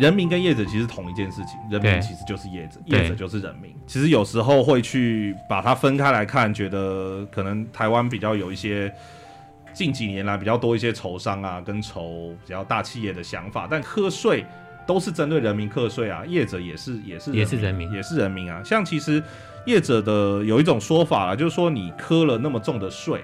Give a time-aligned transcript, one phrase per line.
[0.00, 3.70] 人民跟业者其实同一件事情，人民其实就是业者，业者就是人民。
[3.86, 8.90] 其实有时候会去把它分开来看，觉得可能台湾比较有一些
[9.74, 14.42] 近几年来比较多一些仇商啊，跟仇比较大企业的想法，但课税
[14.86, 18.62] 都是针对人民课税啊，业者也是也是也是人民也是人民啊。
[18.64, 19.22] 像其实
[19.66, 23.22] 业者的有一种说法啦，就是说你磕了那么重的税。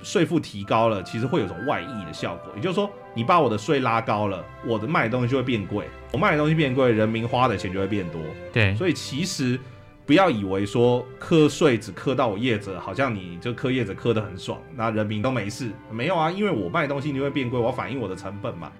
[0.00, 8.20] 税负提高了，其实会有种外溢的效果，也就是说，你把我的税拉高了，我的卖的东西就会变贵，我卖的东西变贵，人民花的钱就会变多。
[8.52, 9.58] 对，所以其实
[10.06, 15.72] 不要以为说课税只课到我业者，好像你就课业者课得很爽，那人民都没事。
[15.90, 18.70] 没有啊，因为我卖的东西你会变贵，我要反映我的成本嘛。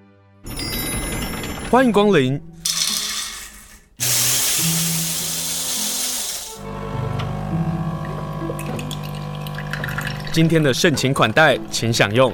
[1.69, 2.41] 欢迎光临。
[10.31, 12.33] 今天的盛情款待，请享用。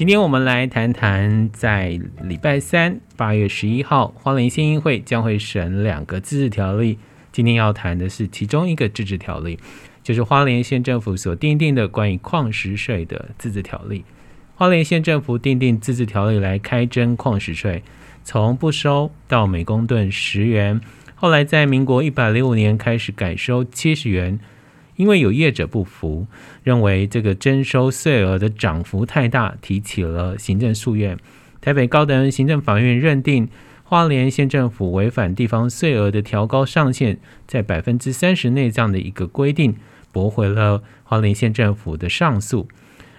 [0.00, 6.98] 今天我们来谈谈，在礼拜三八月十一号，花莲县议会将会审两个自治条例。
[7.30, 9.58] 今天要谈的是其中一个自治条例，
[10.02, 14.06] 就是花莲县政府所订定的关于矿石税的自治条例。
[14.54, 17.82] 花莲县政府订定自治条例来开征矿石税，
[18.24, 20.80] 从不收到每公吨十元，
[21.14, 24.40] 后来在民国一百零五年开始改收七十元。
[25.00, 26.26] 因为有业者不服，
[26.62, 31.16] 认为这个征收税额的涨幅太大，提起了行政诉愿。
[31.62, 33.48] 台北高等行政法院认定
[33.82, 39.74] 花莲县政府违反地方税额的调高上限在百分之三十内这样的一个规定，
[40.12, 42.68] 驳回了花莲县政府的上诉。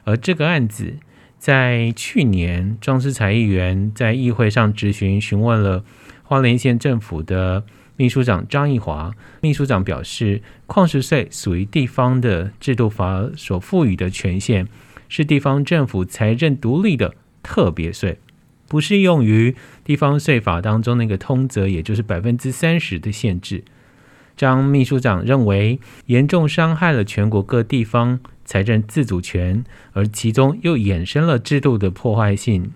[0.04, 0.98] 而这个案子
[1.40, 5.84] 在去年，庄思财议员在议会上质询，询问了
[6.22, 7.64] 花莲县政府的。
[8.02, 14.68] 秘书长张义华，秘书长表示，矿石税属于地方的制度法所赋予的权限，
[15.08, 17.14] 是地方政府财政独立的
[17.44, 18.18] 特别税，
[18.68, 23.64] 不适用于地方税法当中那个通则，也就是百分之三十的限制。
[24.36, 29.64] 张秘书长认为，严重伤害了全国各地方财政自主权，
[29.94, 32.72] 而其中又衍生了制度的破坏性，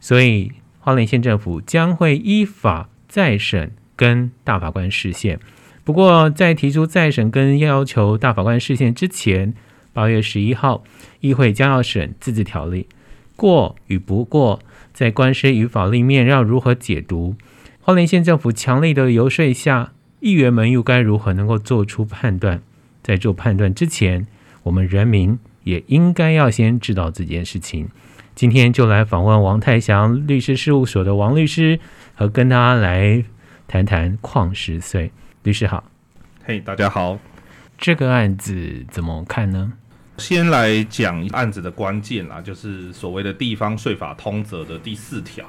[0.00, 3.72] 所以花莲县政府将会依法再审。
[4.02, 5.38] 跟大法官释宪。
[5.84, 9.54] 不过，在提出再审跟要求大法官释宪之前，
[9.92, 10.82] 八月十一号，
[11.20, 12.88] 议会将要审自治条例
[13.36, 14.58] 过与不过，
[14.92, 17.36] 在官司与法律面要如何解读？
[17.80, 22.60] 花莲县政府强力的游说下，议员们又该如何能够做出判断？
[23.04, 24.26] 在做判断之前，
[24.64, 27.88] 我们人民也应该要先知道这件事情。
[28.34, 31.78] 今天就来访问王太祥律师事务所的王律师，
[32.14, 33.24] 和跟他来。
[33.72, 35.10] 谈谈矿石税，
[35.44, 35.82] 律师好，
[36.44, 37.18] 嘿，hey, 大家好。
[37.78, 39.72] 这个案子怎么看呢？
[40.18, 45.46] 先来讲案子的关键啦，就是所谓的地方税法通则的第四条。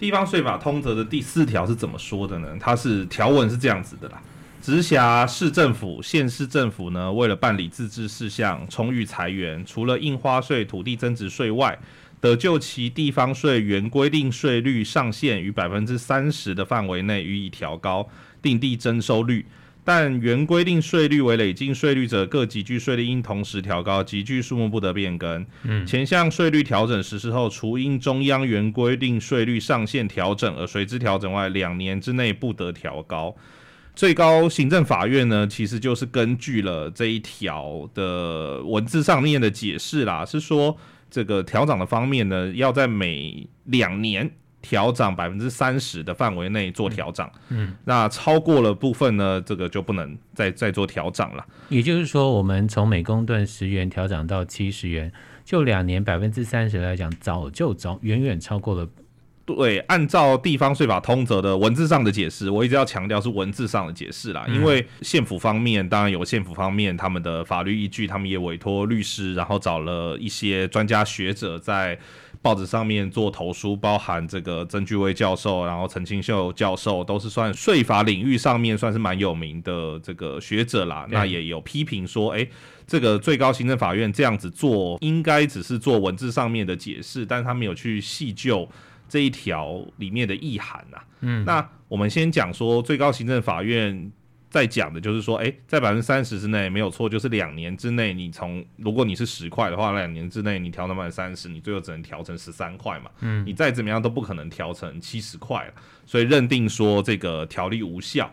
[0.00, 2.48] 地方税法通则的第四条是怎么说的呢？
[2.58, 4.20] 它是条文是这样子的啦：
[4.60, 11.78] 直辖市政府、县市政府呢，为了办理自治事项，充裕财源，除了印花税、土地增值税外，
[12.24, 18.08] 得就其地方税原规定税率上限于百分之三十的范围内予以调高，
[18.40, 19.44] 定地征收率。
[19.84, 25.44] 但原规定税率为累进税率者，各级距税率应同时调高，级距数目不得变更。
[25.64, 33.36] 嗯，前项税率调整实施后，除因中央原规定税率上限调整而随之调整外，两年之内不得调高。
[33.94, 40.78] 最高行政法院呢，其实就是根据了这一条的文字上面的解释啦，是说。
[41.14, 44.28] 这个调涨的方面呢，要在每两年
[44.60, 47.30] 调涨百分之三十的范围内做调涨。
[47.50, 51.46] 嗯，那超过了部分呢，这个就不能再再做调涨了。
[51.68, 55.12] 也就是说，我们从每公吨十元调涨到七十元，
[55.44, 58.88] 就两年百分之三十来讲，早就早远远超过了。
[59.46, 64.46] 对，按照地方税法通则的文字上的解释，我一直要强调是文字上的解释啦。
[64.48, 71.98] 因为县府方面当然有县府方面他们的法律依据，他们也委托律师，然后找了一些专家学者在
[72.40, 81.06] 报纸上面做投书，包含这个曾具威教授，然后陈清秀教授，都是算税法领域上面算是蛮有名的这个学者啦。
[81.10, 82.46] 那也有批评说，哎，
[82.86, 88.66] 这个最高行政法院这样子做，应该只是做文字上面的解释，但是他没有去细究。
[89.08, 94.10] 这一条里面的意涵呐、啊，嗯，那我们先讲说最高行政法院
[94.50, 105.74] 在讲的就是说，诶，在百分之三十之内没有错，就是两年之内，你从如果你是十块的话，两年之内你调到百分之三十，你最后只能调成十三块嘛，嗯，你再怎么样都不可能调成七十块了，
[106.06, 108.32] 所以认定说这个条例无效。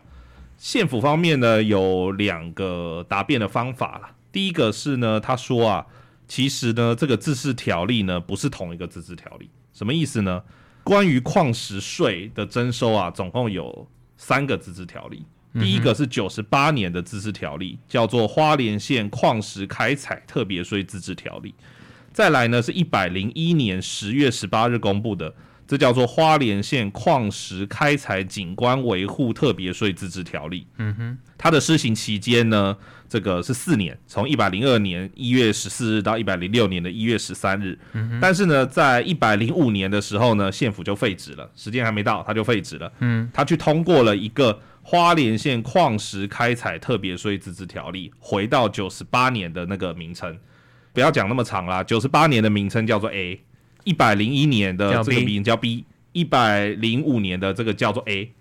[0.58, 5.88] 县府方面呢有两个答辩的方法了，第一个是呢，他说啊，
[6.28, 10.44] 其实呢这个自治条例呢不是同一个自治条例，什么意思呢？
[10.84, 13.88] 关于矿石税的征收啊，总共有
[14.18, 15.24] 三个自治条例。
[15.54, 21.50] 第一个是九十八年的自治条例，叫做《花莲县矿石开采特别税自治条例》。
[22.14, 25.34] 再来呢，是一百零一年十月十八日公布的，
[25.68, 30.62] 这叫做《花莲县矿石开采景观维护特别税自治条例》。
[30.78, 32.78] 嗯哼，它的施行期间呢，
[33.12, 37.78] 这个是四年，从一百零二年一月十四日到一百零六年的一月十三日。
[37.92, 42.90] 嗯，但是呢，在一百零五年的时候呢，县府就废止了，时间还没到，他就废止了。
[43.00, 44.62] 嗯，他去通过了一个。
[44.84, 50.36] 花莲县矿石开采特别税自治条例回到九十八年的那个名称，
[50.92, 51.84] 不要讲那么长啦。
[51.84, 53.40] 九十八年的名称叫做 A，
[53.84, 58.34] 一百零一年的这个名叫 B，一百零五年的这个叫做 A。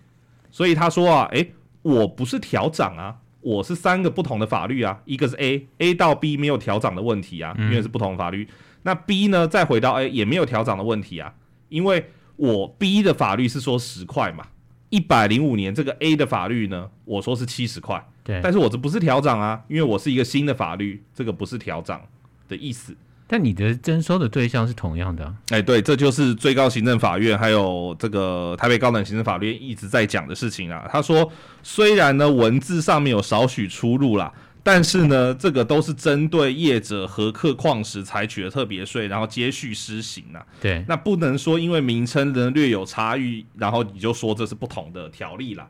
[0.50, 1.52] 所以他说啊，诶、欸，
[1.82, 8.44] 我不是调涨啊，我是三个不同的法律啊，一个是 A，A 到 B 没有调涨的问题啊，因为是不同法律。
[8.44, 11.34] 嗯、那 B 呢，再回到 A 也没有调涨的问题啊，
[11.68, 14.46] 因为我 B 的法律是说十块嘛。
[14.90, 22.02] 一百零五年这个 A 的法律呢，我说是七十块，对，但是我这不是调涨啊，因为我是一个新的法律，这个不是调涨
[22.48, 22.96] 的意思。
[23.32, 30.88] 但你的征收的对象是同样的，啊，哎，对，这就是最高行政法院还有这个台北高等行政法院一直在讲的事情啊。
[30.90, 31.30] 他说，
[31.62, 34.32] 虽然呢文字上面有少许出入啦。
[34.62, 40.46] 但是呢，这个都是针对业者和客矿石采取的特别税，然后接续施行啊。
[40.60, 45.66] 对，那不能说因为名称呢略有差异，然后你就说这是不同的条例啦。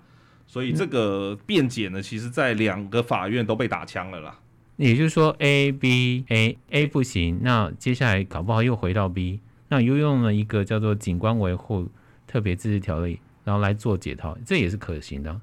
[0.48, 4.36] 所以这个辩解呢，其实在两个法院都被打枪了啦。
[4.86, 11.88] 也就是说，A、B、A、A 不行，那接下来搞不好又回到 B，那又用了一个叫做景观维护
[12.26, 15.40] 特别自治条例，然后来做解套，这也是可行的。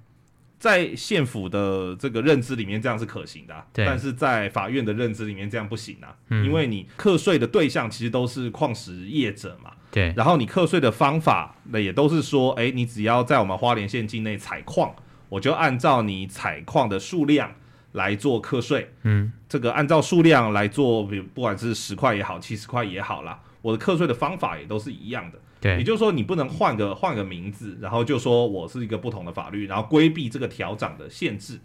[0.59, 3.53] 在县府的这个认知里面，这样是可行的。
[3.73, 6.15] 但是在法院的认知里面，这样不行啊。
[6.29, 6.43] 嗯。
[6.43, 9.71] 因为你课税的对象其实都是矿石业者嘛。
[9.91, 10.11] 对。
[10.17, 14.95] 然后你课税的方法，那也都是说，哎，你只要在我们花莲县境内采矿，
[15.29, 17.53] 我就按照你采矿的数量
[17.93, 18.91] 来做课税。
[19.03, 19.31] 嗯。
[19.49, 25.39] 这个按照数量来做，比如不管是十块也好，七十块也好啦，我的课税的方法也都是一样的。
[25.59, 31.59] 对，也就是说，你不能换个换个名字，然后就说我是一个不同的法律，然后规避这个调涨的限制。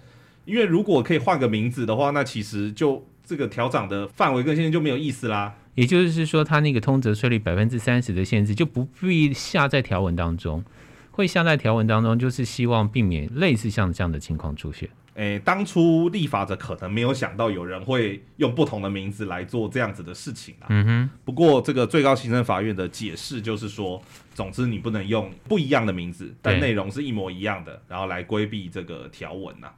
[0.44, 5.54] 因为如果可以换个名字的话，那其实就这个调涨的范围跟现在就没有意思啦。
[5.74, 10.64] 也就是说，它那个通则税率百分之三十的限制就不必下在条文当中，
[11.10, 14.88] 会下在条文当中，就是希望避免类似像这样的情况出现。
[15.14, 20.66] 诶，当初立法者可能没有想到有人会用不同的名字来做这样子的事情啊。
[20.70, 21.10] 嗯哼。
[21.24, 24.02] 不过这个最高行政法院的解释就是说，
[24.34, 29.68] 总之你不能用不一样的名字，但内容是一模一样的，然后来规避这个条文呐。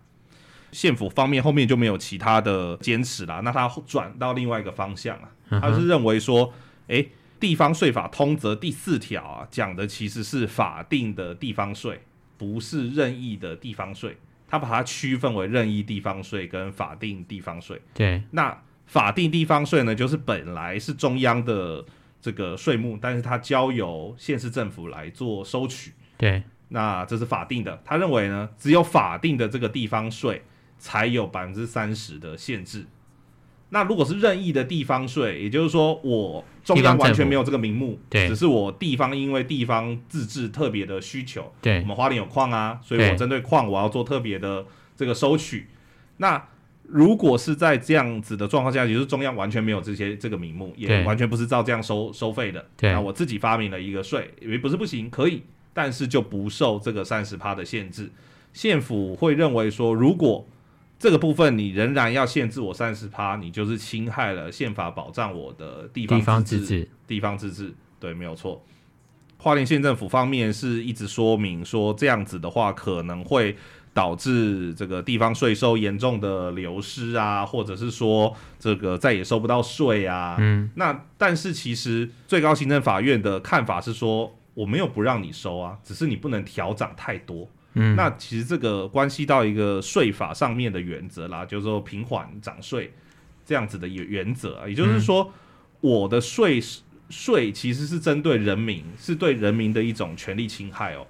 [0.70, 6.52] 县府方面后面就没有其他的坚持啦，那他转到另外一个方向啊，他是认为说，
[6.88, 7.08] 诶，
[7.38, 12.00] 地方税法通则第四条啊，讲的其实是法定的地方税，
[12.38, 14.16] 不是任意的地方税。
[14.54, 17.80] 他把它区分为任意地方税跟法定地方税。
[17.92, 18.56] 对，那
[18.86, 21.84] 法定地方税呢，就是本来是中央的
[22.20, 25.92] 这个税目，但是它交由县市政府来做收取。
[26.16, 27.82] 对，那这是法定的。
[27.84, 30.40] 他认为呢，只有法定的这个地方税
[30.78, 32.86] 才有百分之三十的限制。
[33.74, 44.64] 那如果是任意的地方税，也就是说我中央完全没有这个名目，对，只是我地方因为地方自治特别的需求，对，我们花莲有矿啊，所以我针对矿我要做特别的
[44.96, 45.66] 这个收取。
[46.18, 46.40] 那
[46.84, 58.08] 如果是在这样子的状况下，也就是中央完全没有这些这个名目，也完全不是照这样收收费的，对，那我自己发明了一个税，也不是不行，可以，但是就不受这个三十趴的限制。
[58.52, 60.46] 县府会认为说，如果
[61.04, 66.88] 这个部分你仍然要限制我三十趴，你就是侵害了宪法保障我的地方自治。
[67.06, 68.64] 地方自治，对，没有错。
[69.36, 73.54] 花莲县政府方面是一直说明说，这样子的话可能会
[73.92, 80.36] 导致这个地方税收严重的流失啊，或者是说这个再也收不到税啊。
[80.38, 87.46] 嗯，那但是其实最高行政法院的看法是说，我没有不让你收啊，只是你不能调涨太多。
[87.74, 92.92] 嗯，那其实这个关系到一个税法上面的原则啦，就是说平缓涨税
[93.44, 95.32] 这样子的原原则啊，也就是说，
[95.80, 96.60] 我的税
[97.10, 101.06] 税其实是针对人民，是对人民的一种权利侵害哦。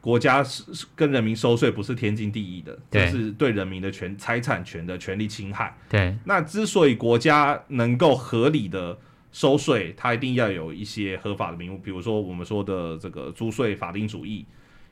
[0.00, 5.76] 国家是跟人民收税不是天经地义的，这是对人民的权财产权的权利侵害。
[5.88, 8.96] 对，那之所以国家能够合理的
[9.32, 14.46] 收税，它一定要有一些合法的名目，比如说我们说的这个租税法定主义。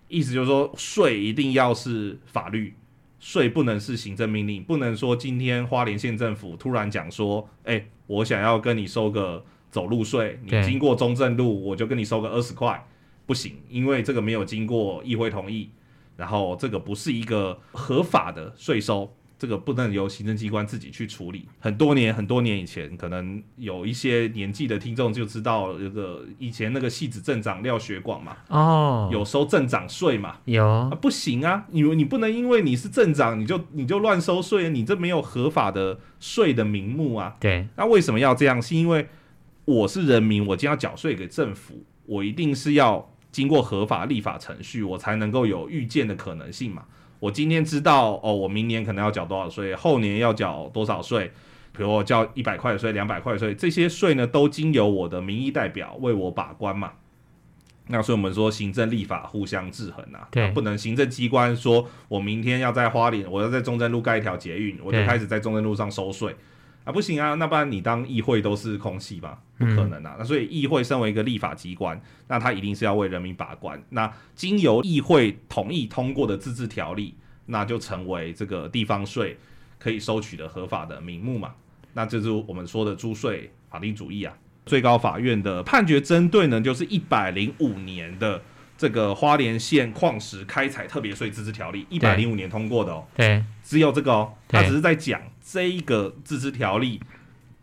[0.09, 2.75] 意思就是说，税一定要是法律，
[3.21, 12.87] 税不能是行政命令，不能说今天花莲县政府突然讲说，哎、欸，我想要跟你收个走路税，你经过中正路，我就跟你收个二十块，
[13.27, 15.71] 不行，因为这个没有经过议会同意，
[16.17, 19.15] 然后这个不是一个合法的税收。
[19.39, 21.47] 这个不能由行政机关自己去处理。
[21.61, 37.37] 很多年很多年以前，可能有一些年纪的听众就知道，这个以前那个戏子镇长廖学广嘛，哦，有收镇长税嘛，有啊，不行啊，你你不能因为你是镇长，你就你就乱收税，你这没有合法的税的名目啊。
[37.39, 38.61] 对，那为什么要这样？
[38.61, 39.07] 是因为
[39.65, 46.85] 我是人民，我今天要缴税给政府，我一定是要经过合法立法程序，我才能够有预见的可能性嘛。
[47.21, 51.33] 我今天知道哦，我明年可能要缴多少税，后年要缴多少税，
[51.73, 56.93] 比如我交一百块税、两百块税，这些税呢都经由我的民意代表为我把关嘛。
[57.89, 66.37] 那所以我们说行政立法互相制衡啊，对，不能行政机关说我明天要在花莲，我要在中正路盖一条捷运，我就开始在中正路上收税。
[66.89, 69.39] 啊，不行啊，那不然你当议会都是空气吧？
[69.59, 70.15] 不可能啊。
[70.15, 73.79] 嗯、那所以议会身为一个立法机关，那他一定是要为人民把关。
[73.91, 77.15] 那经由议会同意通过的自治条例，
[77.45, 79.37] 那就成为这个地方税
[79.79, 81.53] 可以收取的合法的名目嘛。
[81.93, 84.35] 那这就是我们说的租税法定主义啊。
[84.65, 88.41] 最高法院的判决针对呢，就是一百零五年的
[88.79, 93.05] 这个花莲县矿石开采特别税自治条例，一百零五年通过的哦。
[93.15, 95.21] 对，只有这个哦，他只是在讲。
[95.51, 97.01] 这一个自治条例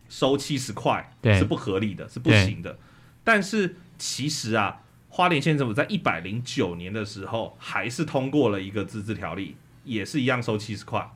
[0.10, 2.80] 收七十块是不合理的，是不行的。
[3.24, 11.08] 但是其实啊，花莲县政府在一百零九年的时候还是通过了一个自治条例，也是一样收七十块。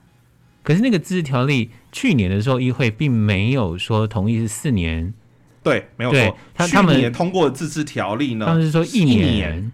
[0.62, 5.12] 可是那个自治条例去年的时候，议会并没有说同意是四年。
[5.64, 6.38] 对，没有错。
[6.54, 9.72] 他去年通过自治条例呢，他们是说一年。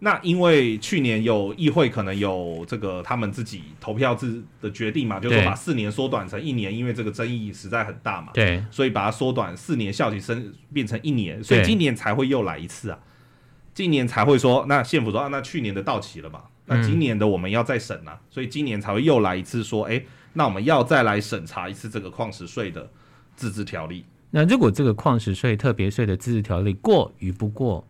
[0.00, 12.98] 那因为去年有议会可能有这个他们自己投票制的决定嘛，就是说把四年缩短成一年，因为这个争议实在很大嘛，对，所以把它缩短四年效期升变成一年，所以今年才会又来一次啊，
[13.72, 22.86] 今年才会说那县府说啊，那去年的到期了嘛，那今年的我们要再审啊，所以今年才会又来一次说，哎，那我们要再来审查一次这个矿石税的
[23.34, 24.04] 自治条例。
[24.30, 27.88] 那如果这个矿石税特别税的自治条例过与不过？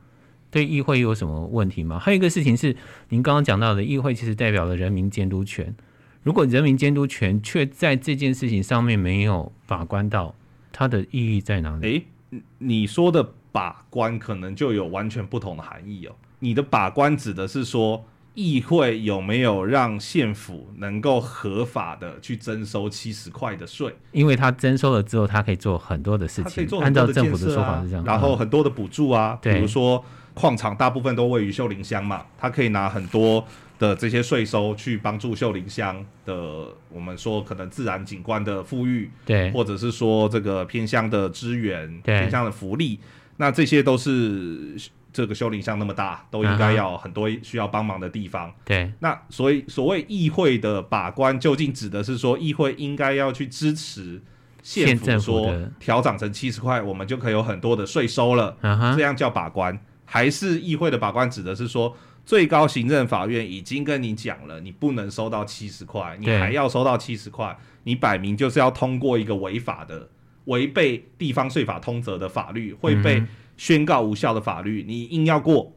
[0.56, 1.98] 对议会有什么问题吗？
[1.98, 2.75] 还有一个事情是，
[3.10, 5.76] 您刚刚讲到的，议会其实代表了人民监督权。
[6.22, 10.34] 如果人民监督权却在这件事情上面没有把关到，
[10.72, 12.06] 它的意义在哪里？
[12.30, 16.16] 诶，你说的把关可能就有完全不同的含义哦。
[16.38, 23.94] 你的把关指的是说，议会有没有让县府能够合法的去征收七十块的税？
[24.12, 30.02] 因为他征收了之后，他可以做很多的事情，可以做按照政府的说法是这样，然后很多的补助啊，比如说。
[30.37, 33.43] 矿场大部分都位于秀林乡嘛，他可以拿很多
[33.78, 43.00] 的这些税收去帮助秀林乡的，我们说可能自然景观的富裕，对，或者是说这个偏乡的资源，偏乡的福利，
[43.38, 44.76] 那这些都是
[45.11, 48.93] 这个秀林乡那么大，都应该要很多需要帮忙的地方，对。
[49.00, 54.21] 那所以所谓议会的把关，究竟指的是说议会应该要去支持
[54.62, 55.50] 县府说
[55.81, 58.55] 调涨成七十块，我们就可以有很多的税收了，
[58.95, 59.78] 这样叫把关。
[60.06, 61.94] 还是议会的把关指的是说，
[62.25, 70.08] 最高行政法院已经跟你讲了，你不能收到七十块，你还要收到七十块，你摆明就是要通过一个违法的、
[70.44, 73.22] 违背地方税法通则的法律，会被
[73.56, 75.72] 宣告无效的法律，你硬要过，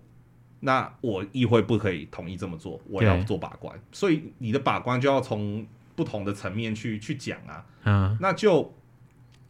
[0.59, 8.73] 那我议会不可以同意这么做，我要做把关，所以你的把关就要从不同的层面去去讲啊，嗯，那就。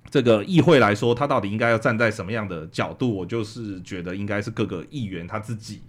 [0.09, 3.13] 这个议会来说，他到底应该要站在什么样的角度？
[3.13, 5.81] 我就是觉得应该是各个议员他自己，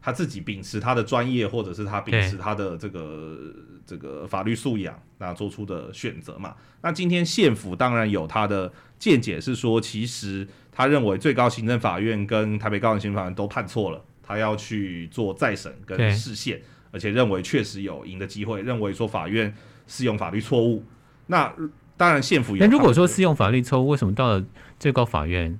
[0.00, 3.38] 他自己秉持他的专业，或者是他秉持他的这个
[3.86, 6.54] 这个法律素养，那做出的选择嘛。
[6.82, 19.54] 那今天县府当然有他的见解，是说其实他认为最高行政法院跟台北高等行政法院都判错了，他要去做再审跟释宪，而且认为确实有赢的机会，认为说法院
[19.86, 20.84] 适用法律错误。
[21.26, 21.52] 那
[21.98, 22.64] 当然，县府有。
[22.64, 24.44] 那如果说适用法律错误，为什么到了
[24.78, 25.58] 最高法院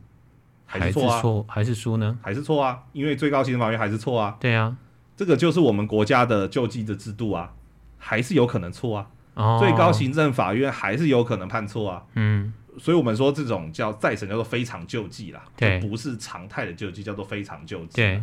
[0.64, 2.16] 还是错，还是输呢？
[2.22, 2.78] 还是错啊？
[2.92, 4.36] 因为最高行政法院还是错啊。
[4.38, 4.76] 对啊，
[5.16, 7.52] 这个就是我们国家的救济的制度啊，
[7.98, 9.06] 还是有可能错啊。
[9.34, 9.58] 哦。
[9.60, 12.04] 最高行政法院还是有可能判错啊。
[12.14, 12.54] 嗯。
[12.78, 17.96] 所以我们说这种叫再审叫做非常救济啦，对，不是常态的救济，叫做非常救济。
[17.96, 18.22] 对。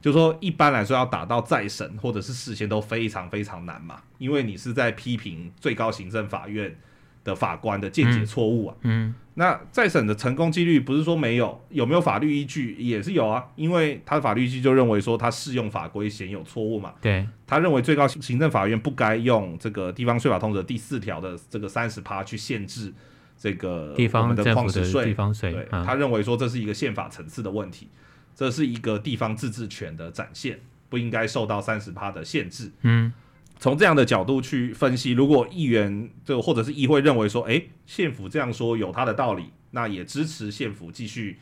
[0.00, 6.78] 就说一般来说要打到再审或者是事先都非常非常难嘛，因为你是在批评最高行政法院。
[7.28, 22.92] 的法官的见解错误啊，嗯，嗯，那再审的成功几率不是说没有，有没有法律依据也是有啊，因为他的法律依据就认为说他适用法规显有错误嘛，对，他认为最高行政法院不该用这个地方税法通则第四条的这个三十趴去限制
[23.36, 27.88] 这个地方的矿石税，地方税，对，他认为说这是一个宪法层次的问题，
[28.34, 30.58] 这是一个地方自治权的展现，
[30.88, 32.72] 不应该受到三十趴的限制。
[32.82, 33.12] 嗯，
[33.58, 41.38] 从这样的角度去分析，如果议员就或者是议会认为说，哎，县府这样说有他的道理，那也支持县府继续。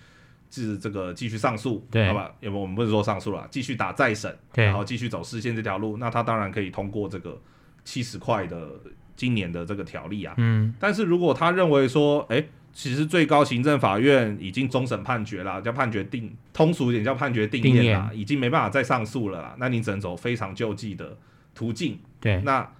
[0.49, 2.33] 是这个继续上诉，对，好吧？
[2.41, 7.39] 要不我们不是说上诉了，继续打再审，然后继续走释宪这条路，那他当然可以通过这个
[7.85, 8.71] 七十块的
[9.17, 10.33] 今年的这个条例啊。
[10.39, 12.43] 嗯，但是如果他认为说，哎，
[12.73, 21.19] 其实最高行政法院已经终审判决了，叫判决定，通俗一点叫判决定谳啦，已经没办法再上诉了啦，那你只能走非常救济的
[21.57, 21.99] 途径。
[22.21, 22.71] 对，那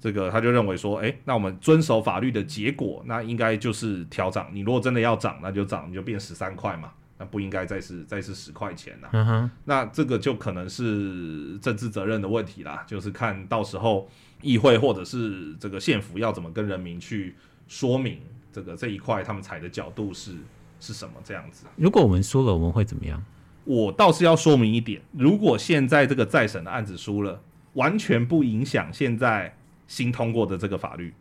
[0.00, 4.48] 这个他就认为说，哎，那我们遵守法律的结果，那应该就是调涨。
[4.52, 6.92] 你如果真的要涨，那就涨，你就变十三块嘛。
[7.18, 14.08] 那不应该再是再是十块钱了、啊嗯，那这个就可能是政治责任的问题啦，就是看到时候
[14.40, 17.36] 议会或者是这个县府要怎么跟人民去
[17.68, 18.20] 说明
[18.50, 20.32] 这个这一块他们踩的角度是
[20.80, 21.66] 是什么这样子。
[21.76, 23.22] 如果我们输了，我们会怎么样？
[23.64, 27.38] 我倒是要说明一点，如果现在这个再审的案子输了，
[27.74, 29.54] 完全不影响现在
[29.86, 31.14] 新通过的这个法律。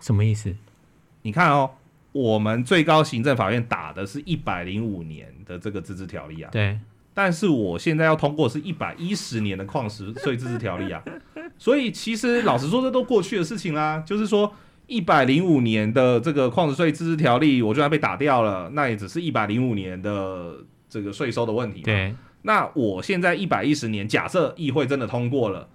[0.00, 0.54] 什么意思？
[1.22, 1.70] 你看哦。
[2.14, 6.78] 我们最高行政法院打的是一百零五年的这个自治条例啊，对。
[7.12, 11.02] 但是我现在要通过是一百一十年的矿石税自治条例啊，
[11.58, 14.00] 所以其实老实说，这都过去的事情啦。
[14.06, 14.54] 就是说，
[14.86, 20.54] 一百零五年的这个矿石税自治条例，我就算被打掉了，那也只是一百零五年的
[20.88, 21.82] 这个税收的问题。
[21.82, 22.14] 对。
[22.42, 25.68] 那我现在一百一十年，假设议会真的通过了，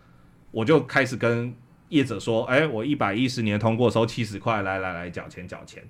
[0.52, 1.54] 我就开始跟
[1.90, 5.84] 业者说，哎，我一百一十年通过收七十块，来来来，缴钱缴钱。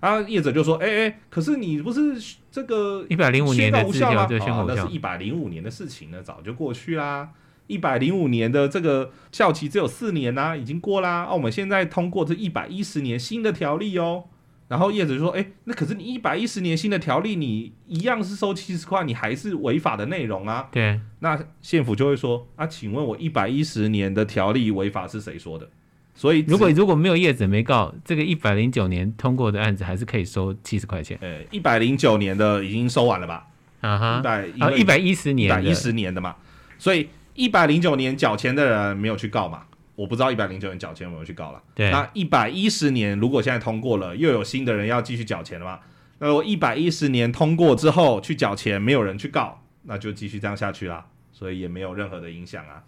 [0.00, 4.26] 啊，业者就说：“哎、欸、哎，可是你不是这个一百零五年无效吗？
[4.68, 7.30] 那是一百零五年的事情呢，早就过去啦。
[7.66, 11.24] 一百零五年的这个效期只有四年呐、啊，已经过啦。
[11.24, 14.24] 啊，我们现在通过这一百一十年新的条例哦。
[14.68, 20.68] 然后业者就说：哎、欸，那可是你一百一十年新的条例，你一样是收七十块，你还是违法的内容啊。
[20.72, 25.68] 对，那县府就会说：啊，请问我一百一十年的条例违法是谁说的？”
[26.16, 31.18] 所以，如果如果没有业者没告，这个一百零九年通过的案子还是可以收七十块钱。
[31.20, 33.46] 呃，一百零九年的已经收完了吧？
[33.82, 36.34] 啊哈，一百啊一百一十年，一百一十年的嘛。
[36.78, 39.64] 所以一百零九年缴钱的人没有去告嘛？
[39.96, 41.60] 我不知道一百零九年缴钱有没有去告了。
[41.74, 45.80] 对，那一百一十年如果现在通过了，又有新的人要继续缴钱了嘛？
[46.18, 51.06] 那我一百一十年通过之后去缴钱，没有人去告，那就继续这样下去啦。
[51.32, 52.84] 所以也没有任何的影响啊。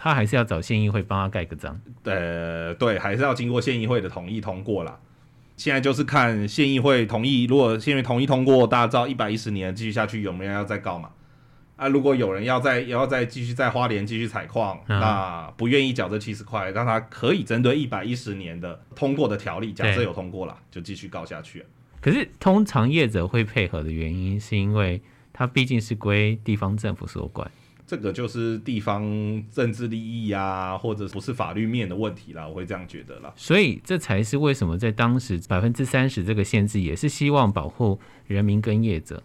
[0.00, 4.98] 他还是要找县议会帮他盖个章，呃，对，还是要经过县议会的同意通过啦。
[5.56, 11.10] 现在就是看县议会同意，如果县议会同意通过，大家知道一百一十年继续下去，有没有人要再告嘛？
[11.78, 21.64] 啊，如果有人要再要再继续在花莲继续采矿，嗯，那不愿意缴这七十块，让他可以针对一百一十年的通过的条例，假设有通过了，就继续告下去。
[22.00, 25.00] 可是通常业者会配合的原因，是因为
[25.32, 27.48] 它毕竟是归地方政府所管。
[27.86, 29.02] 这个就是地方
[29.50, 33.32] 政治利益啊，或者不是法律面的问题啦，我会这样觉得啦。
[33.34, 39.22] 所以这才是为什么在当时百分之三十这个限制，也是希望保护人民跟业者。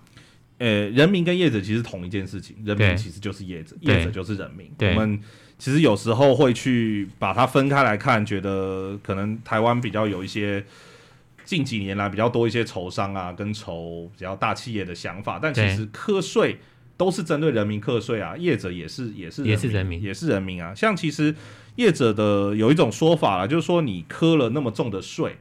[0.63, 4.71] 呃，人民跟业者其实同一件事情，人民其实就是业者，业者就是人民。
[4.79, 5.19] 我们
[5.57, 10.63] 其实有时候会去把它分开来看，觉得可能台湾比较有一些
[11.43, 16.57] 近几年来比较多一些仇商啊，跟仇比较大企业的想法，但其实课税。
[16.95, 20.75] 都是针对人民课税啊，业者也是也是也是人民也是人民啊。
[20.75, 21.33] 像其实
[21.75, 25.35] 业者的有一种说法啦，就是说你磕了那么重的税，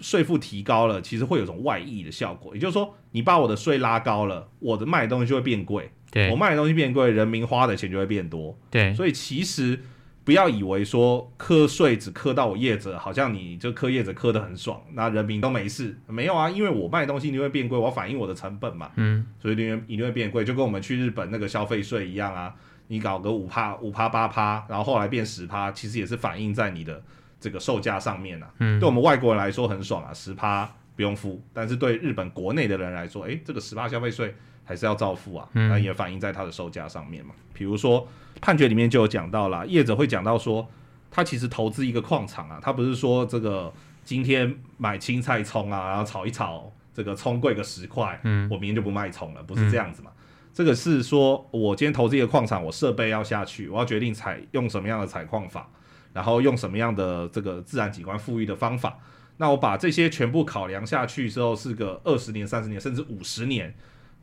[0.00, 2.54] 税负提高了，其实会有种外溢的效果。
[2.54, 5.90] 也就是说，你把我的税拉高了，我的卖的东西就会变贵。
[6.10, 8.58] 对，我卖的东西变贵，人民花的钱就会变多。
[8.70, 9.80] 对，所以其实。
[10.24, 15.98] 不要以为说课税只课到我业者，好像你就课业者课的很爽，那人民都没事。
[16.06, 18.90] 没有啊，因为我卖东西你会变贵，我要反映我的成本嘛。
[18.96, 22.54] 嗯，所以一定一定会变贵，就跟我们去日本那个消费税一样啊。
[22.88, 27.02] 你搞个五趴、五趴、八趴，然后后来变十趴，其实也是反映在你的
[27.40, 28.50] 这个售价上面啊。
[28.58, 35.48] 嗯，对我们外国人来说很爽啊，十趴不用付，但是对日本国内的人来说，诶，这个十趴消费税还是要照付啊。
[35.54, 37.34] 嗯，那也反映在它的售价上面嘛。
[37.52, 38.06] 比如说。
[38.40, 40.64] 判决里面就有讲到了，业者会讲到说，
[41.10, 43.72] 他其实投资一个矿场啊，他不是说这个
[44.04, 50.12] 今天买青菜葱啊，然后炒一炒，这个葱贵个十块，嗯，我明天就不卖葱了，不是这样子嘛？
[50.14, 50.22] 嗯、
[50.54, 55.68] 这个是说我今天投资一个矿场，我设备要下去，我要决定采用什么样的采矿法，
[56.12, 58.98] 然后用什么样的这个自然景观富裕的方法，
[59.36, 63.74] 那我把这些全部考量下去之后，是个二十年、三十年甚至五十年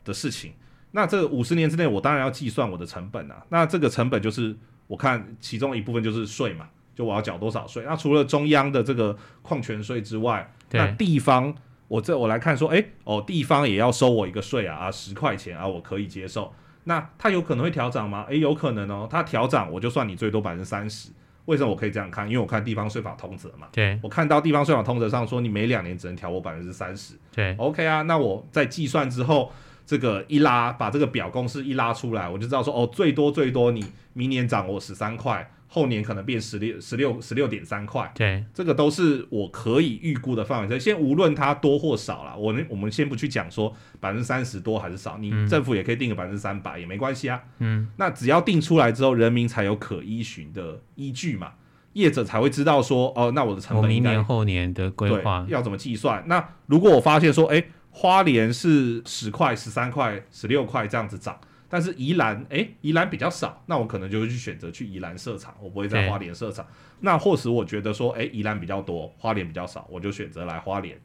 [0.03, 0.53] 的事情。
[0.91, 3.45] 那这五十年之内，我当然要计算我的成本啊。
[3.49, 4.55] 那这个成本就是
[4.87, 7.83] 我看其中一部分就是税嘛，就我要缴多少税。
[7.85, 11.53] 那除了中央的这个矿权税之外，那地方
[11.87, 16.53] 我这我来看说，哎哦，地方也要收我一个税啊啊，十块钱啊，我可以接受。
[16.85, 18.25] 那它有可能会调涨吗？
[18.29, 19.07] 诶，有可能哦。
[19.09, 21.09] 它调涨，我就算你最多百分之三十。
[21.45, 22.27] 为什么我可以这样看？
[22.27, 23.67] 因为我看地方税法通则嘛。
[23.71, 27.13] 对，我看到地方税法通则上说，你每两年只能调我百分之三十。
[27.31, 28.01] 对，OK 啊。
[28.03, 29.51] 那我在计算之后，
[29.85, 35.49] 这个一拉，把这个表公式一拉出来，我就知道说，哦，最多最多你明年涨我十三块。
[35.67, 40.67] 后年可能变十六十六十六点三块，对，这个都是我可以预估的范围。
[40.67, 47.41] 所以先无论它多或少啦，我们我们先不去讲说百分之三十多还是少，你政府也可以定个百分之三百也没关系啊。
[47.59, 51.53] 嗯，那只要定出来之后，人民才有可依循的依据嘛，
[51.93, 56.23] 业者才会知道说，哦，那我的成本明年后年的规划要怎么计算？
[56.27, 61.37] 那如果我发现说，哎，花莲是十块、十三块、十六块这样子涨。
[61.75, 66.65] 但是宜兰，哎、欸，宜兰比较少，那我可能就会去选择去宜兰设厂，我不会在花莲设厂。
[67.01, 70.97] 那或是我觉得说，哎、欸，宜兰比较多，花莲比较少，我就选择来花莲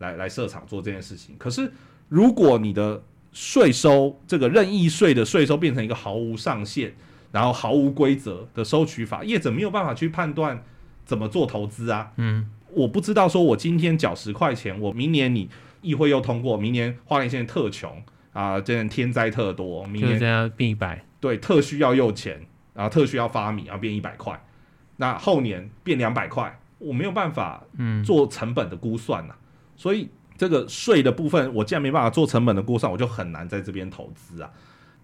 [0.00, 1.34] 来来设厂做这件事情。
[1.38, 1.72] 可是
[2.10, 6.92] 如果你的税收这个任意税的税收变成一个毫无上限，
[7.32, 10.62] 然后毫无规则的收取法，业者没有办法去判断
[11.06, 12.12] 怎么做投资啊。
[12.16, 15.48] 嗯，我不知道说我今天缴十块钱，我明年你
[15.80, 18.02] 议会又通过，明年花莲县特穷。
[18.38, 22.40] 啊，这样天灾特多，明年要变一百，对，特需要用钱，
[22.72, 24.40] 然后特需要发米，然后变一百块，
[24.98, 29.42] 那后年变两百块，我没有办法，嗯，做成本的估算呐、啊嗯，
[29.74, 34.48] 所以这个税的部分，我既然没办法做成本的估算，我就很难在这边投资啊。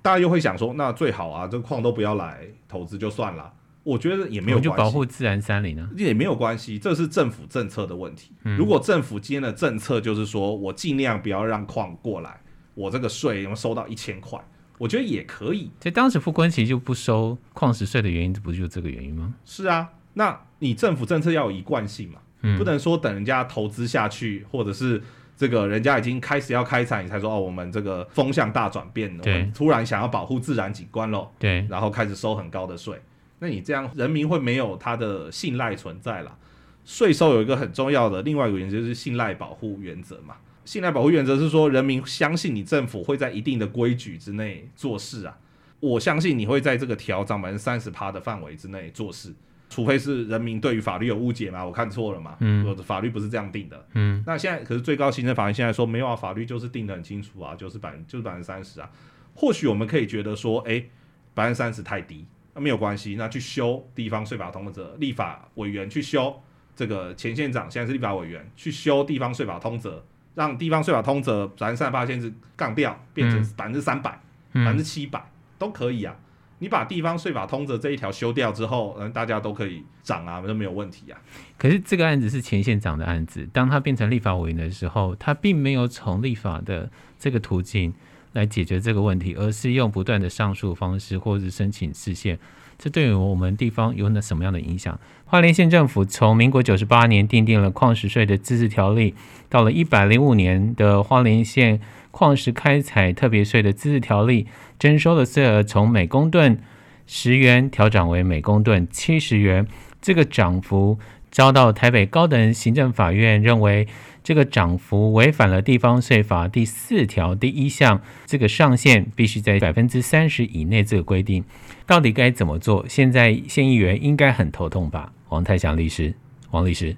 [0.01, 3.53] 大家又会想说，那最好啊，这个矿都不要来投资就算了。
[3.83, 8.31] 我觉得也没有关系，就保护自然山林呢，也没有关系，这是政府政策的问题。
[8.45, 12.41] 嗯、如果政府今天的政策就是说我尽量不要让矿过来。
[12.75, 14.39] 我这个税有没有收到一千块？
[14.77, 15.71] 我觉得也可以。
[15.81, 19.33] 所以当时傅崐萁就不收矿石税的原因，不就这个原因吗？
[19.45, 25.01] 是啊，那你政府政策要有一贯性嘛，嗯、不能说等人家投资下去，或者是
[25.37, 33.01] 这个人家已经开始要开采，你才说哦，我们这个风向大转变了，我们突然想要保护自然景观喽，对，然后开始收很高的税，
[33.39, 36.37] 那你这样人民会没有他的信赖存在了。
[36.85, 40.35] 税收有一个很重要的另外一个原则就是信赖保护原则嘛。
[40.65, 45.39] 信赖保护原则是说，人民相信你政府会在一定的规矩之内做事啊。
[45.81, 49.35] 我相信你会在这个调涨百分之三十趴的范围之内做事，
[49.69, 52.37] 除非是人民对于法律有误解嘛，我看错了嘛。
[52.41, 53.87] 嗯，我的法律不是这样定的。
[53.93, 58.91] 嗯，那现在可是最高行政法院现在说没有啊，法律就是定的很清楚啊，就是百就是百分之三十啊。
[59.35, 60.89] 或许我们可以觉得说，诶，
[61.35, 62.25] 百分之三十太低，
[62.55, 66.41] 那没有关系，那去修地方税法通则，立法委员去修
[66.75, 70.03] 这个前县长现在是立法委员去修地方税法通则。
[70.35, 74.11] 让地方税法通则百分之三十八限制杠掉，变成百分之三百、
[74.53, 75.25] 百分之七百
[75.59, 76.15] 都可以啊。
[76.61, 81.19] 你把地方税法通则这一条修掉之后，嗯，大家都可以涨啊，都没有问题啊。
[81.59, 87.93] 可是这个案子是前线长的案子，当他变成立法委员的时候，他并没有从立法的这个途径
[88.35, 92.39] 来解决这个问题，而是用不断的上诉方式或者是申请释宪。
[92.77, 94.99] 这对于我们地方有那什么样的影响？
[95.25, 99.15] 花莲县政府从民国九十八年订定了矿石税的自治条例，
[99.49, 106.59] 到了一百零五年的花莲县矿石开采特别税的自治条例，征收的税额从每公吨
[107.07, 109.67] 十元调涨为每公吨七十元，
[110.03, 110.99] 这个涨幅
[111.31, 113.87] 遭到台北高等行政法院认为。
[114.25, 120.83] 这个涨幅违反了地方税法第四条第一项，这个上限必须在百分之三十以内。
[120.83, 121.45] 这个规定
[121.87, 122.87] 到底该怎么做？
[122.89, 125.13] 现在县议员应该很头痛吧？
[125.29, 126.15] 王太祥律师，
[126.53, 126.97] 王律师，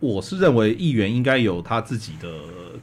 [0.00, 2.28] 我是认为议员应该有他自己的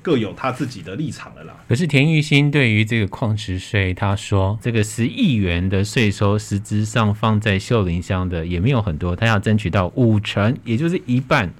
[0.03, 1.55] 各有他自己的立场的啦。
[1.67, 11.51] 可是田玉兴对于这个矿石税，他说这个十亿元的税收实质上放在秀林乡的也没有很多，他要争取到五成，也就是一半。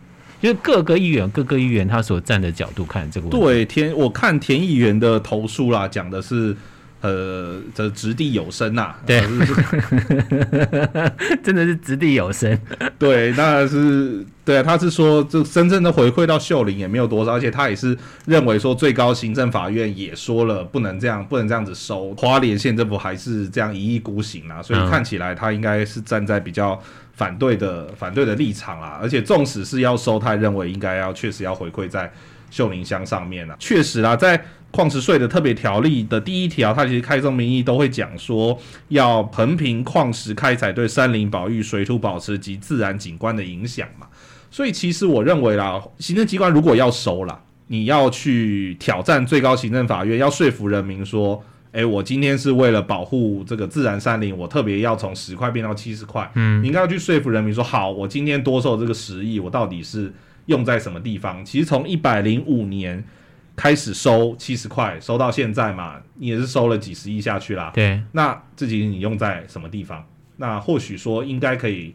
[0.42, 3.46] 就是各个议员，各个议员他所站的角度看这个问题。
[3.46, 6.56] 对，田我看田议员的投诉啦，讲的是
[7.02, 9.00] 呃，这掷地有声呐、啊。
[9.06, 9.22] 对，
[11.44, 12.60] 真的是掷地有声。
[12.98, 22.14] 对，那是对啊，他是说，这真正的回馈到秀林也没有多少，而且他也是认为说，最高行政法院也说了，不能这样，不能这样子收。
[22.16, 26.82] 花莲县政府还是这样一意孤行啊，所以看起来他应该是站在比较。
[27.20, 32.10] 反对的反对的立场啊，而且纵使是要收，他认为应该要确实要回馈在
[32.50, 33.56] 秀林乡上面啊。
[33.60, 38.58] 确实啦，在矿石税的特别条例的第一条，它其实开宗明义都会讲说，
[38.90, 44.08] 要衡平矿石开采对山林保育、水土保持及自然景观的影响嘛。
[44.52, 51.44] 所以其实我认为啦，行政机关如果要收啦，你要去挑战最高行政法院，要说服人民说。
[51.72, 56.28] 哎，我今天是为了保护这个自然山林，我特别要从十块变到七十块。
[56.34, 60.12] 嗯，你应该要去说服人民说，好，我今天多收这个十亿，我到底是
[60.48, 61.46] 用在什么地方？
[61.46, 63.04] 其实从一百零五年
[63.60, 67.70] 开始收七十块，收到现在嘛，你也是收了几十亿下去啦。
[67.74, 70.02] 对，那自己你用在什么地方？
[70.38, 71.94] 那或许说应该可以，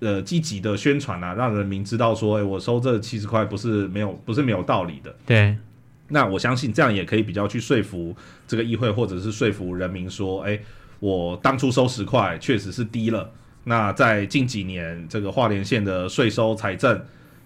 [0.00, 5.14] 呃，积极的宣传啊，让人民知道说，哎，我收这七十块不是没有，不是没有道理的。
[5.26, 5.54] 对，
[6.08, 8.16] 那我相信这样也可以比较去说服
[8.48, 10.58] 这个议会，或者是说服人民说，哎，
[11.00, 13.30] 我当初收十块确实是低了。
[13.64, 16.98] 那在近几年这个花莲县的税收财政，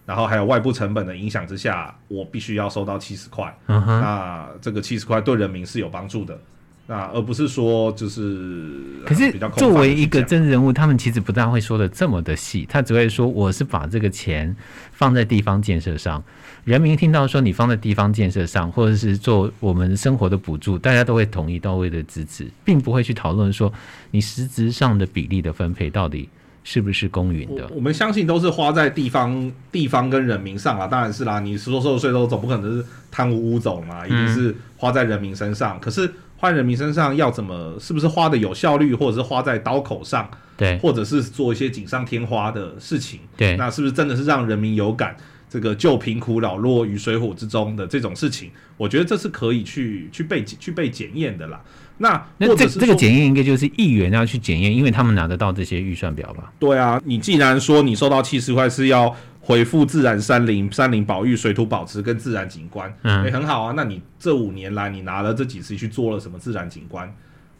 [0.08, 3.54] 然后还有外部成本的影响之下，我必须要收到七十块。
[3.66, 6.40] 那这个七十块对人民是有帮助的。
[6.86, 14.56] 那而不是说就是，可是作为一个政治人物，他们其实不大会说的这么的细，他只会说我是把这个钱
[14.92, 16.24] 放在地方建设上，
[16.64, 23.70] 人民听到说你放在地方建设上，或者是做我们生活的补助，大家都会统一到位的支持，并不会去讨论说
[24.10, 26.30] 你实质上的比例的分配到底
[26.70, 27.66] 是不是公允的。
[27.70, 36.10] 我，我们相信都是花在地方地方跟人民上啦，当然是啦，你说收的税都总不可能是贪污污走嘛，一定是花在人民身上，嗯、可是。
[36.40, 37.76] 花在人民身上要怎么？
[37.80, 40.30] 是不是花的有效率，或者是花在刀口上？
[40.56, 43.18] 对，或者是做一些锦上添花的事情？
[43.36, 45.16] 对，那是不是真的是让人民有感？
[45.50, 51.60] 这个救贫苦老弱于水火之中的这种事情，我觉得这是可以去去被去被检验的啦。
[51.98, 56.52] 那那这这个检验应该就是议员要去检验，因为他们拿得到这些预算表吧？
[56.58, 59.14] 对啊，你既然说你收到七十块是要。
[59.40, 63.72] 回复自然山林、山林保育、水土保持跟自然景观，嗯，也、欸、很好啊。
[63.74, 67.10] 那你这五年来，你拿了这几次去做了什么自然景观、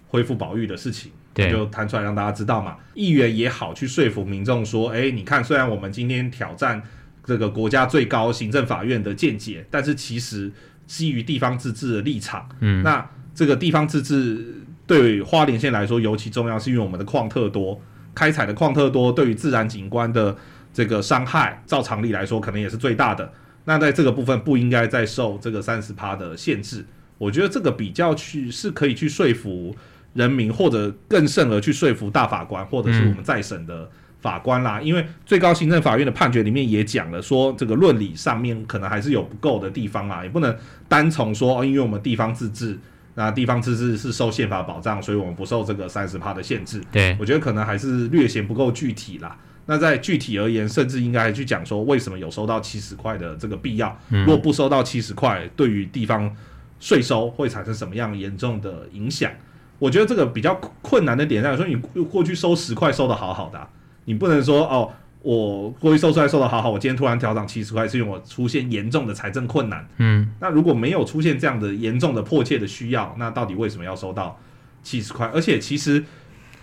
[0.07, 1.11] 恢复保育的事情？
[1.33, 2.77] 对，就谈出来让大家知道嘛。
[2.92, 6.83] 议员也好，去说服民众说，哎、欸，你看，虽然我们今天挑战
[7.24, 10.53] 这个国家最高行政法院的见解，但是其实
[10.87, 13.03] 基于地方自治的立场，嗯，那
[13.38, 17.81] 这个地方自治对花莲县来说尤其重要，是因为我们的矿特多，
[18.12, 20.37] 开采的矿特多，对于自然景观的。
[20.70, 23.33] 这个伤害照常理来说，可能也是最大的。
[23.64, 26.85] 那在这个部分不应该再受这个三十趴的限制。
[27.16, 29.74] 我觉得这个比较去是可以去说服
[30.14, 34.81] 人民，或者更甚而去说服大法官，或者是我们在审的法官啦。
[34.81, 42.79] 因为最高行政法院的判决里面也讲了，说这个论理上面可能还是有不够的地方啦，也不能单从说哦，因为我们地方自治，
[43.18, 46.81] 那地方自治是受宪法保障，所以我们不受这个三十趴的限制。
[46.92, 49.37] 对，我觉得可能还是略显不够具体啦。
[49.66, 53.98] 那在具体而言，甚至应该去讲说，为什么有收到七十块的这个必要？
[54.09, 56.33] 如果不收到七十块，对于地方
[56.78, 59.33] 税收会产生什么样严重的影响？
[59.81, 63.68] 我觉得这个比较困难的点在于说，你过去收十块收的好好的啊，
[64.04, 69.88] 你不能说哦，我过去收出来收的好好，我今天突然调涨七十块，是因为我出现严重的财政困难。
[69.98, 74.38] 嗯，那如果没有出现这样的严重的迫切的需要，那到底为什么要收到
[74.83, 75.26] 七十块？
[75.35, 76.04] 而且其实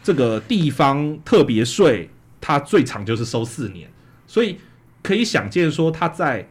[0.04, 2.10] 这个地方特别税。
[2.42, 3.90] 它最长就是收四年，
[4.28, 4.60] 所以
[5.02, 6.48] 可以想见说，它在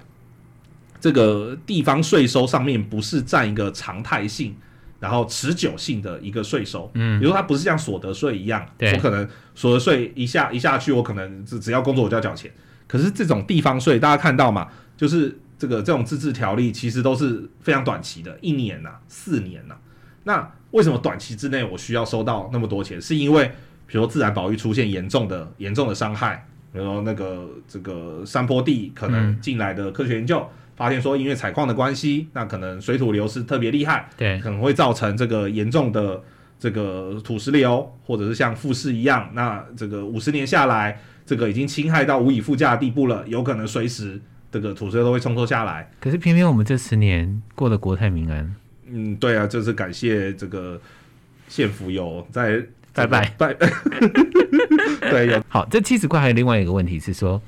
[0.98, 4.56] 这个地方税收上面不是占一个常态性，
[5.04, 6.90] 然后持久性的一个税收。
[6.94, 12.50] 嗯，比如说它不是像所得税一样，我可能所得税一下一下去，我可能只只要工作我就要缴钱。
[12.86, 19.78] 可是这种地方税，大家看到嘛，就是这个这种自治条例其实都是非常短期的，一年呐、啊，四年呐、啊。
[20.24, 22.98] 那为什么短期之内我需要收到那么多钱？
[22.98, 23.44] 是因为
[23.86, 36.22] 比如说自然保育出现严重的严重的伤害，比如说那个这个山坡地可能进来的科学研究、嗯、发现说，因为采矿的关系，那可能水土流失特别厉害，对，可能会造成这个严重的
[36.58, 45.90] 这个土石流，或者是像富士一样，那这个五十年下来，这个已经侵害到无以复加的地步了，有可能随时这个土石流都会冲脱下来。
[46.00, 48.54] 可是偏偏我们这十年过得国泰民安。
[48.86, 50.80] 嗯，对啊，就是感谢这个
[51.48, 52.64] 县府有在。
[52.96, 53.52] 拜拜拜，
[55.10, 55.66] 对，有好。
[55.68, 57.42] 这七十块还有另外一个问题是说，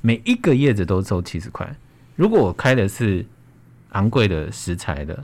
[0.00, 1.70] 每一个叶子都收七十块。
[2.18, 3.24] 如果我开的是
[3.90, 5.22] 昂贵的食材的，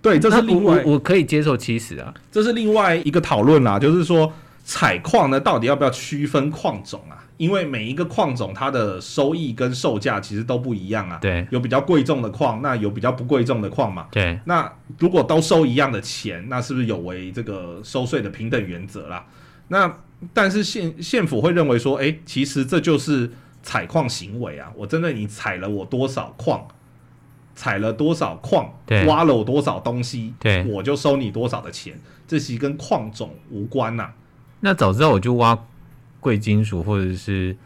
[0.00, 2.14] 对，这是另外我，我可以接受七十啊。
[2.30, 4.32] 这是另外一个讨论啦，就是说
[4.64, 7.18] 采矿呢，到底要不要区分矿种啊？
[7.36, 11.18] 因为每一个矿种它的收益跟售价其实都不一样啊。
[11.20, 14.06] 对，有比较贵重的矿，那有比较不贵重的矿嘛。
[14.12, 19.26] 对，那如果都收一样的钱，那是不是有违这个收税的平等原则啦？
[19.66, 19.92] 那
[20.32, 23.28] 但是县县府会认为说，哎，其实这就是
[23.66, 24.72] 采矿行为啊。
[24.76, 26.66] 我针对你采了我多少矿，
[27.54, 28.72] 采了多少矿，
[29.06, 31.98] 挖了我多少东西，对，我就收你多少的钱。
[32.28, 34.14] 这其实跟矿种无关呐、啊。
[34.60, 35.58] 那早知道我就挖。
[36.18, 37.56] 贵金属或者是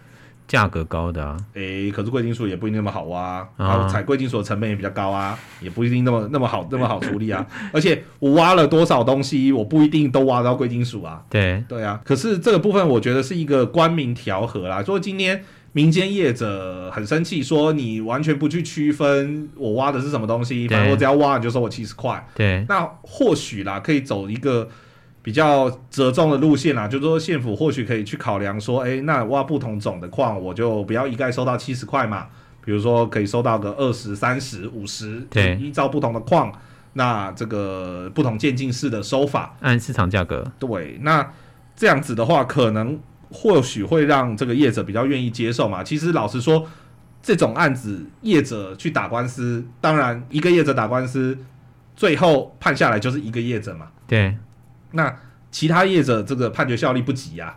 [0.46, 7.46] 价格高的啊，诶、欸，可是贵金属也不一定那么好挖，啊，然后采贵金属的成本也比较高啊，也不一定那么那么好那么好处理啊。
[7.72, 11.24] 而且我挖了多少东西，我不一定都挖到贵金属啊。
[11.30, 14.82] 对对啊，可是这个部分我觉得是一个官民调和啦。
[14.82, 22.26] 说今天民间业者很生气，说你完全不去区分我挖的是什么东西，反正我只要挖你就收我七十块。
[22.34, 24.68] 对，那或许啦，可以走一个
[25.22, 32.26] 比较折中的路线啦，就是说县府或许可以去考量说，哎，那挖不同种的矿，我就不要一概收到七十块嘛，
[32.64, 36.52] 比如说可以收到个二十、三十、五十，对，依照不同的矿，
[36.94, 40.50] 那这个不同渐进式的收法，按市场价格。
[40.58, 41.32] 对，那
[41.76, 42.98] 这样子的话，可能。
[43.32, 45.84] 或许会让这个业者比较愿意接受嘛。
[45.84, 46.66] 其实老实说，
[47.22, 51.38] 这种案子业者去打官司，当然一个业者打官司，
[51.94, 53.88] 最后判下来就是一个业者嘛。
[54.08, 54.36] 对。
[54.92, 55.14] 那
[55.50, 57.56] 其他业者这个判决效力不及呀。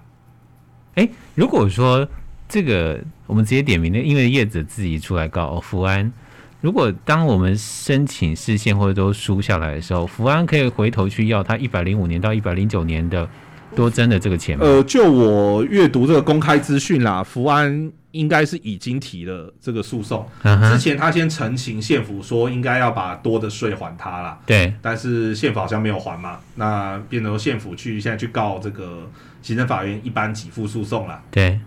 [0.95, 2.07] 诶，如果说
[2.47, 6.13] 这个我们直接点名的，因为业者自己出来告福安，
[6.61, 13.27] 如果当我们申请释宪或者都输下来的时候，福安可以回头去要他一百零五年到一百零九年的。
[13.75, 14.65] 多征的这个钱吗？
[14.65, 20.25] 呃，就我阅读这个公开资讯啦，福安应该是已经提了这个诉讼。
[20.43, 20.71] Uh-huh.
[20.71, 24.39] 之前他先澄清县府说应该要把多的税还他啦。
[24.45, 29.09] 对，但是县府好像没有还嘛，那变成县府去现在去告这个
[29.41, 31.21] 行政法院一般给付诉讼啦。
[31.31, 31.59] 对，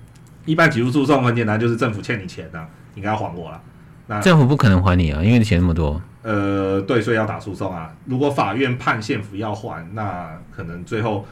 [0.45, 3.61] 一般给付诉讼很简单，就是政府欠你钱啊，应该要还我啦。
[4.07, 6.01] 那政府不可能还你啊，因为你钱那么多。
[6.23, 7.93] 呃，对，所以要打诉讼啊。
[8.05, 11.27] 如果法院判县府要还，那可能最后。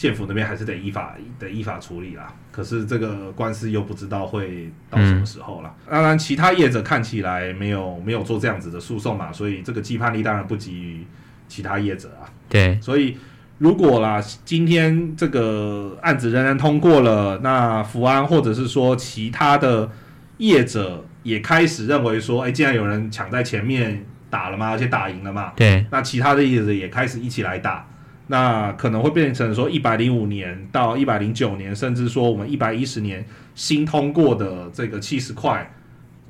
[0.00, 5.70] 县府那边还是得依法得依法处理啦，可是这个官司又不知道会到什么时候了。
[5.86, 11.04] 嗯、当然，其他业者看起来没有没有做这样子的诉讼嘛，所以这个羁判力当然不及于
[11.48, 12.24] 其他业者啊。
[12.48, 13.18] 对，所以
[13.58, 19.90] 如果啦，今天这个案子仍然通过了，那福安或者是说其他的
[20.38, 27.86] 业者也开始认为说，哎、欸，既然有人抢在前面打了嘛，而且打赢了嘛，对，那其他的业者也开始一起来打。
[28.30, 35.68] 那可能会变成说一百零五年到一百零九年，甚至说我们一百一十年新通过的这个七十块，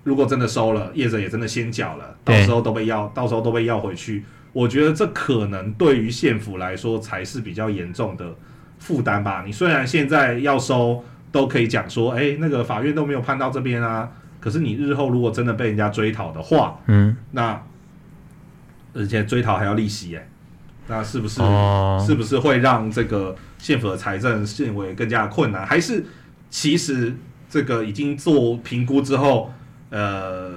[0.02, 4.24] 如果真的收了，业者也真的先缴了，到时候都被要，到时候都被要回去。
[4.54, 8.34] 我觉得这可能对于县府来说才是比较严重的
[8.78, 9.42] 负担吧。
[9.44, 14.10] 你虽然现在要收，都可以讲说，哎，那个法院都没有判到这边啊，
[14.40, 17.62] 可是你日后如果真的被人家追讨的话，嗯，那
[18.94, 20.26] 而且追讨还要利息耶。
[20.90, 25.64] 那是不是、哦、是不是会让这个县府的财政行为更加困难？
[25.64, 26.05] 还是
[26.50, 27.14] 其实
[27.48, 29.53] 这个已经做评估之后，
[29.90, 30.50] 呃，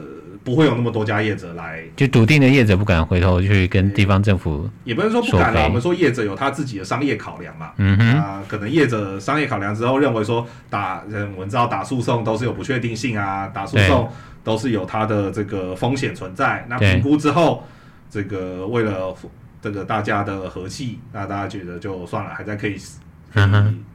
[0.43, 1.83] 不会有那么多家业者来？
[1.95, 5.65] 就笃定的业者不敢回头去跟地方政府，也不能说不敢啦。
[5.65, 7.71] 我们说业者有他自己的商业考量嘛。
[7.77, 8.13] 嗯哼。
[8.19, 11.03] 啊，可能业者商业考量之后认为说打，
[11.35, 14.09] 我们知道打诉讼都是有不确定性啊，打诉讼
[14.43, 16.65] 都是有它的这个风险存在。
[16.67, 17.63] 那评估之后，
[18.09, 19.15] 这个为了。
[19.63, 22.75] 这个大家的和气，那大家觉得就算了，还在可以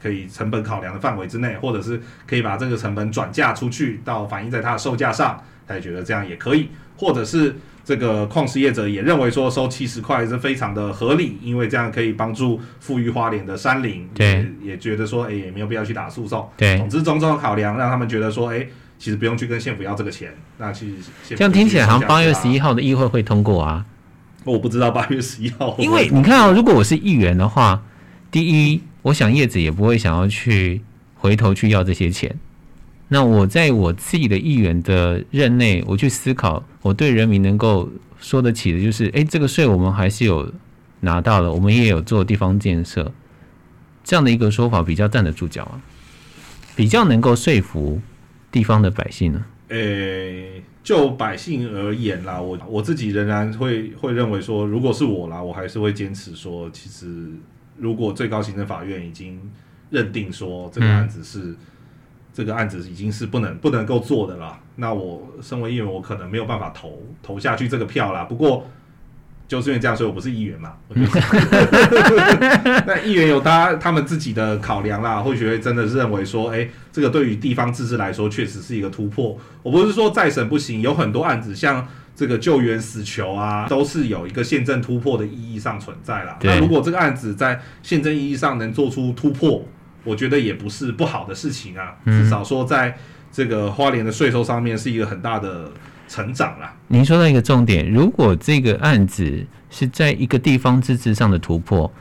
[0.03, 7.55] 可以成本考量的范围之内，或者是可以把这个成本转嫁出去，到反映在它的售价上，他也觉得这样也可以，或者是
[7.85, 18.67] 这个矿石业者也认为说收七十块是非常的合理，因为这样可以帮助富裕花莲的山林，对，也觉得说哎也没有必要去打诉讼，对，总之种种的考量让他们觉得说哎
[18.99, 23.85] 其实不用去跟县府要这个钱，那其实这样听起来好像八月十一号的议会会通过啊。
[24.45, 27.83] 我不知道八月十一号因为你看啊、哦，如果我是议员的话，
[28.31, 30.81] 第一，我想叶子也不会想要去
[31.17, 32.35] 回头去要这些钱。
[33.09, 40.53] 那我在我自己的议员的任内，我去思考，我对人民能够说得起的，就是，诶，这个税我们还是有
[41.01, 43.11] 拿到了，我们也有做地方建设，
[44.05, 45.81] 这样的一个说法比较站得住脚啊，
[46.77, 48.01] 比较能够说服
[48.53, 49.45] 地方的百姓呢。
[49.69, 57.29] 诶、欸，就百姓而言啦，我我自己仍然会会认为说，如果是我啦，我还是会坚持说，其实
[57.77, 59.39] 如果最高行政法院已经
[59.91, 61.57] 认定说这个案子是、嗯、
[62.33, 68.25] 这个案子已经是不能不能够做的啦，那我身为议员，我可能没有办法投投下去这个票啦。
[68.25, 68.65] 不过。
[69.49, 70.75] 就是因为这样，所以我不是议员嘛。
[72.87, 79.39] 那议员有他他们自己的考量啦，或许会真的是认为说，哎、欸，这个对于地方自治来说，确实是一个突破。
[79.63, 86.37] 我不是说再审不行，有很多案子，像这个救援死囚啊，都是有一个宪政突破的意义上存在啦。
[86.43, 89.67] 那如果这个案子在宪政意义上能做出突破，
[90.05, 91.97] 我觉得也不是不好的事情啊。
[92.05, 92.95] 至少说，在
[93.33, 95.73] 这个花莲的税收上面是一个很大的。
[96.09, 96.73] 成长了。
[96.89, 101.93] 您说到一个重点，如果这个案子是在一个地方自治上的突破，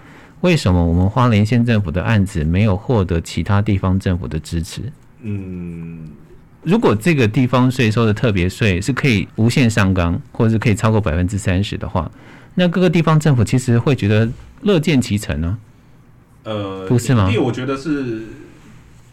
[0.42, 4.82] 为什么我们花莲县政府的案子没有获得其他地方政府的支持？
[5.22, 6.10] 嗯，
[6.64, 12.10] 如果这个地方税收的特别税是可以无限上纲，或者是可以超过百分之三十的话，
[12.56, 14.28] 那各个地方政府其实会觉得
[14.62, 15.58] 乐见其成呢、
[16.44, 16.50] 啊？
[16.50, 17.28] 呃，不是吗？
[17.30, 18.24] 因为我觉得是。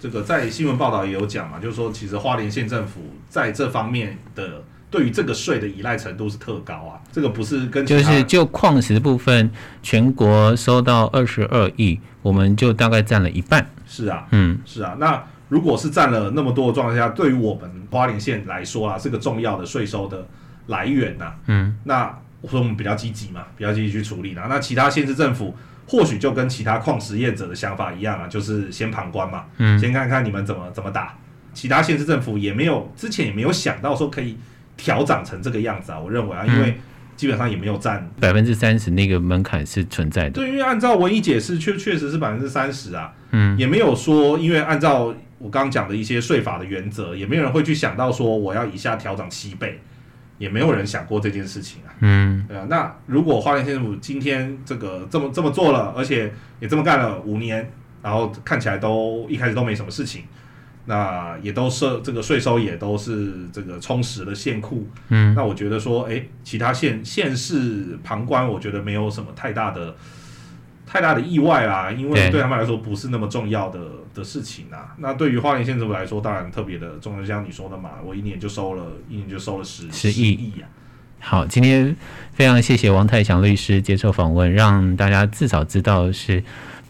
[0.01, 4.63] 这个在新闻报道也有讲嘛，就是说其实花莲县政府在这方面的
[4.95, 9.51] 对于这个税的依赖程度是特高啊，这个不是跟就是就矿石部分，
[9.83, 13.67] 全国收到二十二亿，我们就大概占了一半。
[13.89, 20.25] 是啊，嗯，是啊，那如果是占了那么多的状况下，对于我们花莲县来说啊，是个重要的税收的
[20.69, 24.47] 来源呐、啊，嗯，那我说我们比较积极嘛，比较积极去处理啦。
[24.49, 25.57] 那其他县市政府
[25.89, 31.17] 或许就跟其他矿石业者的想法一样啊，就是先旁观嘛，嗯，先看看你们怎么怎么打。
[31.53, 34.37] 其他县市政府也没有之前也没有想到说可以
[34.77, 36.77] 调涨成这个样子啊，我认为啊，因为
[37.17, 40.31] 基本上也没有占百分之三十那个门槛是存在的。
[40.31, 49.81] 对，因为按照文艺解释，确确实是百分之三十啊，嗯，也没有说，因为按照我刚刚讲的一些税法的原则，也没有人会去想到说我要以下调涨七倍。
[50.37, 52.67] 也没有人想过这件事情啊，嗯，对啊。
[52.69, 57.71] 那如果花莲县政府今天这个这么这么做了，而且也这么干了五年，
[58.03, 60.25] 然后看起来都一开始都没什么事情，
[60.87, 69.95] 那也都是这个税收也都是这个充实的县库，嗯，那我觉得说，哎，其他县县市旁观，我觉得没有什么太大的。
[70.87, 73.81] 太大的意外啦，因为对他们来说不是那么重要的
[74.15, 74.95] 的事情啊。
[74.99, 80.69] 那对于花莲县政府来说，当然特别的重要，像你说的嘛，我一年就收了，一年就收了十十亿亿啊。
[81.19, 81.97] 好，今天
[82.33, 86.45] 非常谢谢王泰祥律师接受访问，让大家至少知道是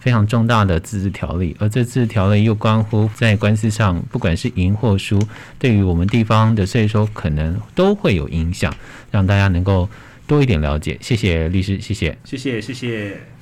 [0.05, 5.19] 非常重大的自治条例，而这自治条例又关乎在官司上，不管是赢或输，
[5.59, 8.71] 对于我们地方的税收可能都会有影响，
[9.11, 9.89] 让大家能够
[10.27, 10.99] 多一点了解。
[11.01, 13.34] 谢谢律师，谢谢，谢谢，谢谢。